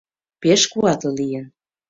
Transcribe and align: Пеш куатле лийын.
Пеш 0.41 0.61
куатле 0.71 1.11
лийын. 1.19 1.45